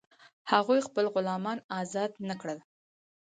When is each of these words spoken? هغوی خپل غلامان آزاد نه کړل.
هغوی 0.51 0.79
خپل 0.87 1.05
غلامان 1.15 1.57
آزاد 1.81 2.11
نه 2.27 2.35
کړل. 2.41 2.59